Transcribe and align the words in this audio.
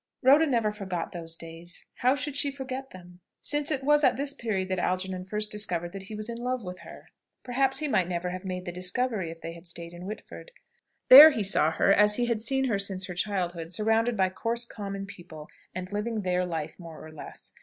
Rhoda 0.23 0.47
never 0.47 0.71
forgot 0.71 1.11
those 1.11 1.37
days. 1.37 1.85
How 1.97 2.15
should 2.15 2.35
she 2.35 2.49
forget 2.51 2.89
them? 2.89 3.19
since 3.39 3.69
it 3.69 3.83
was 3.83 4.03
at 4.03 4.17
this 4.17 4.33
period 4.33 4.67
that 4.69 4.79
Algernon 4.79 5.25
first 5.25 5.51
discovered 5.51 5.91
that 5.91 6.01
he 6.09 6.15
was 6.15 6.27
in 6.27 6.37
love 6.39 6.63
with 6.63 6.79
her. 6.79 7.09
Perhaps 7.43 7.77
he 7.77 7.87
might 7.87 8.07
never 8.07 8.31
have 8.31 8.43
made 8.43 8.65
the 8.65 8.71
discovery 8.71 9.29
if 9.29 9.41
they 9.41 9.53
had 9.53 9.61
all 9.61 9.65
stayed 9.65 9.93
at 9.93 10.01
Whitford. 10.01 10.49
There 11.09 11.29
he 11.29 11.43
saw 11.43 11.69
her, 11.73 11.93
as 11.93 12.15
he 12.15 12.25
had 12.25 12.41
seen 12.41 12.63
her 12.65 12.79
since 12.79 13.05
her 13.05 13.13
childhood, 13.13 13.71
surrounded 13.71 14.17
by 14.17 14.29
coarse 14.29 14.65
common 14.65 15.05
people, 15.05 15.47
and 15.75 15.93
living 15.93 16.21
their 16.23 16.47
life, 16.47 16.79
more 16.79 17.05
or 17.05 17.11
less. 17.11 17.51